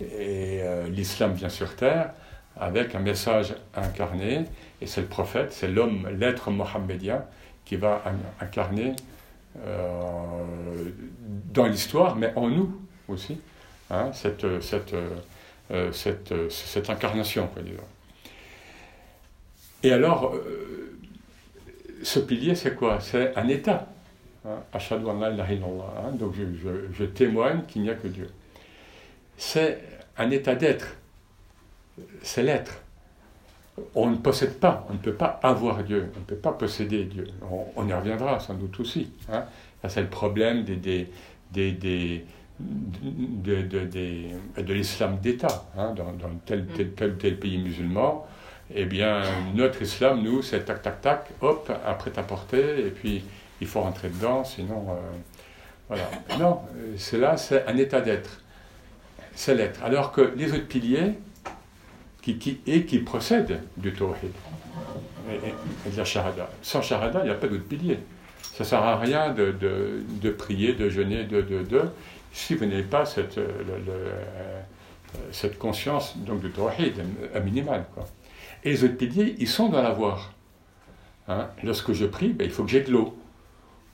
[0.00, 2.12] Et euh, l'islam vient sur terre
[2.58, 4.44] avec un message incarné,
[4.80, 7.24] et c'est le prophète, c'est l'homme, l'être mohammedien
[7.64, 8.02] qui va
[8.40, 8.94] incarner
[9.64, 9.82] euh,
[11.52, 13.38] dans l'histoire, mais en nous aussi,
[13.90, 14.10] hein,
[15.70, 17.50] euh, cette, incarnation.
[19.82, 20.34] Et alors,
[22.02, 23.00] ce pilier, c'est quoi?
[23.00, 23.88] C'est un état.
[24.46, 28.28] Hein, hein, donc je, je, je témoigne qu'il n'y a que Dieu.
[29.36, 29.80] C'est
[30.16, 30.96] un état d'être.
[32.22, 32.80] C'est l'être.
[33.94, 37.04] On ne possède pas, on ne peut pas avoir Dieu, on ne peut pas posséder
[37.04, 37.26] Dieu.
[37.76, 39.10] On, y reviendra sans doute aussi.
[39.30, 39.44] Hein.
[39.86, 41.10] c'est le problème des, des,
[41.52, 42.24] des, des
[42.58, 48.26] de, de, de, de l'islam d'État, hein, dans, dans tel, tel, tel, tel, pays musulman,
[48.74, 49.22] eh bien,
[49.54, 53.22] notre islam, nous, c'est tac, tac, tac, hop, après porter et puis
[53.60, 54.86] il faut rentrer dedans, sinon.
[54.90, 54.94] Euh,
[55.88, 56.10] voilà.
[56.40, 56.62] Non,
[56.96, 58.42] c'est là, c'est un état d'être.
[59.36, 59.84] C'est l'être.
[59.84, 61.12] Alors que les autres piliers,
[62.22, 64.32] qui, qui, et qui procèdent du tawhid,
[65.30, 66.50] et, de la shahada.
[66.62, 67.98] Sans shahada, il n'y a pas d'autre pilier.
[68.42, 71.82] Ça ne sert à rien de, de, de, prier, de jeûner, de, de, de,
[72.32, 74.22] si vous n'avez pas cette, le, euh,
[75.30, 76.94] cette conscience donc, du tawhid,
[77.34, 77.84] un minimal.
[77.94, 78.08] Quoi.
[78.64, 80.32] Et les autres piliers, ils sont dans l'avoir.
[81.28, 81.48] Hein?
[81.62, 83.16] Lorsque je prie, ben, il faut que j'ai de l'eau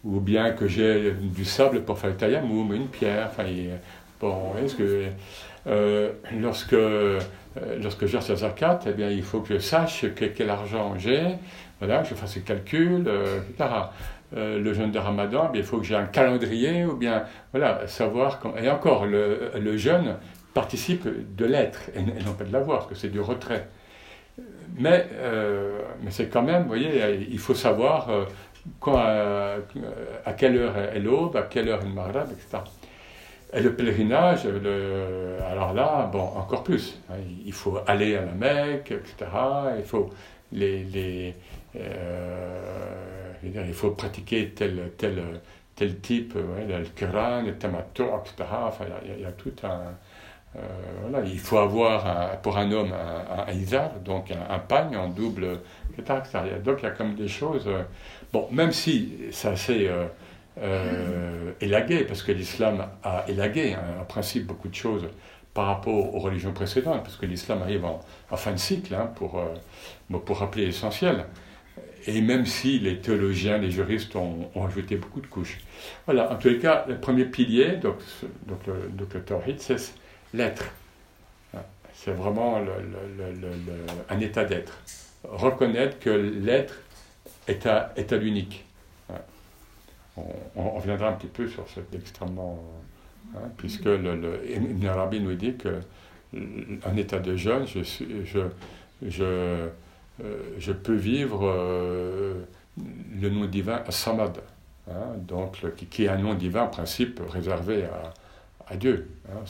[0.05, 3.29] ou bien que j'ai du sable pour faire le tayammum, une pierre.
[3.31, 3.45] Enfin,
[4.23, 5.07] bon, est-ce que
[5.67, 7.21] euh, lorsque euh,
[7.83, 11.23] lorsque j'ai sa zakat, eh bien, il faut que je sache quel argent j'ai,
[11.81, 13.69] voilà, que je fasse le calcul, euh, etc.
[14.35, 18.41] le jeûne de Ramadan, eh il faut que j'ai un calendrier, ou bien, voilà, savoir.
[18.63, 20.17] Et encore, le, le jeûne
[20.55, 21.07] participe
[21.37, 23.69] de l'être et, non pas de l'avoir, parce que c'est du retrait.
[24.79, 25.07] Mais,
[26.03, 28.09] mais c'est quand même, voyez, il faut savoir
[28.81, 32.65] quand, à, quelle heure est l'aube, à quelle heure est le maghreb, etc.
[33.55, 34.47] Et le pèlerinage,
[35.47, 36.99] alors là, bon, encore plus.
[37.11, 39.31] Hein, il faut aller à la Mecque, etc.
[39.79, 40.09] Il faut,
[40.53, 41.35] les, les
[41.77, 45.23] euh, il faut pratiquer tel, tel,
[45.77, 48.49] tel type, le Quran, le Tamato, etc.
[48.67, 49.81] Enfin, il y, a, tout un.
[50.57, 50.61] Euh,
[51.03, 55.61] voilà, il faut avoir pour un homme un, un, donc un, un, pagne en double,
[55.99, 56.21] etc.
[56.65, 57.69] Donc il y a comme des choses.
[58.33, 59.91] Bon, même si c'est assez
[60.61, 65.09] euh, élagué, parce que l'islam a élagué hein, en principe beaucoup de choses
[65.55, 68.01] par rapport aux religions précédentes, parce que l'islam arrive en,
[68.37, 71.25] fin de cycle, hein, pour, euh, pour rappeler l'essentiel.
[72.07, 75.61] Et même si les théologiens, les juristes ont, ajouté beaucoup de couches.
[76.07, 77.97] Voilà, en tous les cas, le premier pilier, donc,
[78.47, 79.23] donc, le, donc le
[79.59, 79.95] c'est
[80.35, 80.65] l'être.
[81.95, 82.73] C'est vraiment le,
[84.09, 84.77] un état d'être.
[85.23, 86.75] Reconnaître que l'être
[87.47, 88.65] est à, est à l'unique.
[90.17, 90.25] On,
[90.57, 92.63] on, reviendra un petit peu sur cet extrêmement.
[93.35, 95.81] Hein, puisque le, le, nous dit que
[96.35, 98.41] un état de jeûne, je, je,
[99.07, 99.69] je, euh,
[100.59, 102.43] je peux vivre euh,
[103.21, 104.39] le nom divin Samad,
[104.89, 108.13] hein, donc, qui, qui, est un nom divin en principe réservé à,
[108.73, 109.11] à Dieu.
[109.29, 109.45] Hein,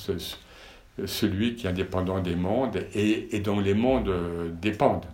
[1.07, 4.13] celui qui est indépendant des mondes et, et dont les mondes
[4.61, 5.07] dépendent.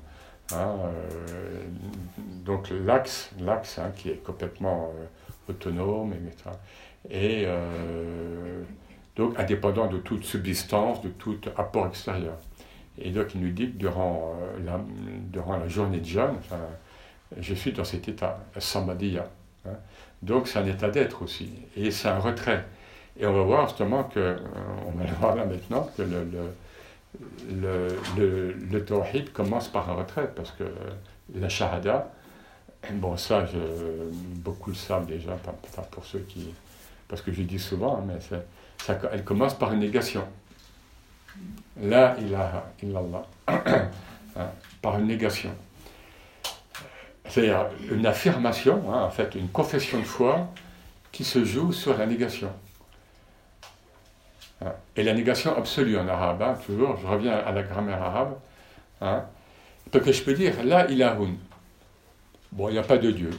[0.53, 1.65] Euh,
[2.45, 4.93] donc l'axe, l'axe qui est complètement
[5.49, 6.15] euh, autonome,
[7.11, 8.63] et euh,
[9.17, 12.37] donc indépendant de toute subsistance, de tout apport extérieur.
[13.01, 14.81] Et donc il nous dit que durant, la,
[15.31, 16.37] durant la journée de jeûne,
[17.39, 19.29] je suis dans cet état, samadhiya.
[19.67, 19.77] Hein.
[20.23, 22.65] Donc c'est un état d'être aussi, et c'est un retrait.
[23.21, 24.37] Et on va voir justement que,
[24.87, 26.25] on va le voir là maintenant, que le
[27.61, 30.65] le, commence par un retrait, parce que
[31.35, 32.13] la shahada,
[32.93, 33.59] bon ça, je,
[34.37, 35.37] beaucoup le savent déjà,
[35.91, 36.55] pour ceux qui...
[37.09, 40.25] Parce que je dis souvent, hein, mais ça, elle commence par une négation.
[41.81, 43.27] La ilaha illallah,
[44.83, 45.51] par une négation.
[47.29, 50.49] C'est-à-dire une affirmation, hein, en fait, une confession de foi
[51.13, 52.51] qui se joue sur la négation.
[54.65, 54.73] Hein.
[54.97, 58.37] Et la négation absolue en arabe, toujours, je reviens à la grammaire arabe.
[59.01, 59.25] Hein.
[59.93, 61.37] Donc je peux dire, là, il a un.
[62.53, 63.31] Bon, il n'y a pas de Dieu.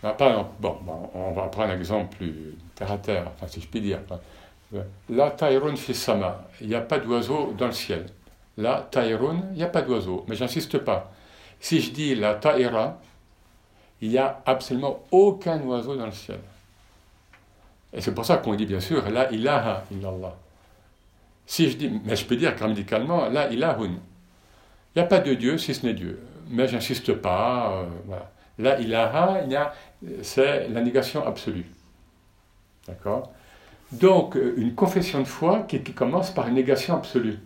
[0.00, 0.14] Pas,
[0.60, 0.78] bon,
[1.14, 4.00] on va prendre un exemple plus terre à terre, enfin, si je puis dire.
[5.08, 8.06] La taïrun sama, il n'y a pas d'oiseau dans le ciel.
[8.56, 11.10] La taïrun, il n'y a pas d'oiseau, mais j'insiste pas.
[11.60, 13.00] Si je dis la taïra,
[14.00, 16.38] il n'y a absolument aucun oiseau dans le ciel.
[17.92, 20.36] Et c'est pour ça qu'on dit bien sûr la ilaha illallah.
[21.46, 23.98] Si je dis, mais je peux dire grammaticalement, là, il a Il
[24.96, 26.22] n'y a pas de Dieu si ce n'est Dieu.
[26.50, 27.72] Mais j'insiste pas.
[27.72, 28.30] Euh, voilà.
[28.58, 29.44] Là, ilaha,
[30.22, 31.66] c'est la négation absolue.
[32.86, 33.32] D'accord?
[33.92, 37.38] Donc, une confession de foi qui, commence par une négation absolue.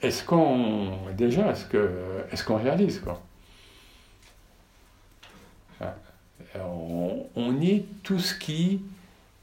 [0.00, 1.90] Est-ce qu'on, déjà, est-ce, que,
[2.30, 3.20] est-ce qu'on réalise quoi?
[5.80, 5.92] Hein?
[6.60, 8.82] on, on, nie tout ce qui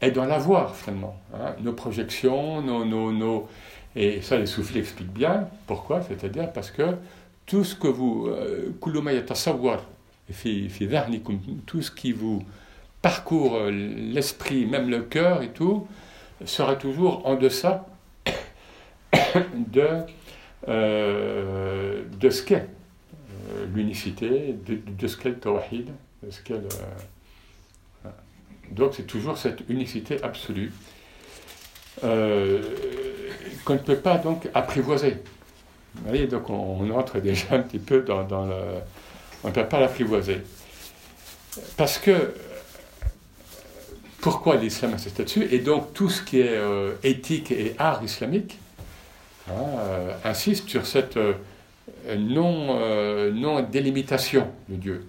[0.02, 1.16] est dans l'avoir, finalement.
[1.34, 1.56] Hein?
[1.62, 3.48] nos projections, nos, nos, nos,
[3.96, 5.48] Et ça, les soufis l'expliquent bien.
[5.68, 6.02] Pourquoi?
[6.02, 6.96] C'est-à-dire parce que
[7.46, 8.30] tout ce que vous.
[11.66, 12.44] Tout ce qui vous
[13.02, 15.88] parcourt euh, l'esprit, même le cœur et tout,
[16.46, 17.86] sera toujours en deçà
[19.56, 19.88] de,
[20.68, 22.68] euh, de ce qu'est
[23.56, 25.90] euh, l'unicité, de, ce qu'est le tawhid,
[26.24, 26.62] de ce qu'est
[28.72, 30.72] Donc c'est toujours cette unicité absolue
[32.02, 35.18] qu'on ne peut pas donc apprivoiser.
[35.96, 38.56] Vous voyez, donc on, entre déjà un petit peu dans le...
[39.44, 40.41] On ne peut pas l'apprivoiser.
[41.77, 42.33] Parce que
[44.21, 48.57] pourquoi l'islam insiste là-dessus Et donc tout ce qui est euh, éthique et art islamique
[49.50, 51.33] hein, euh, insiste sur cette euh,
[52.18, 52.80] non,
[53.31, 55.06] non délimitation de Dieu.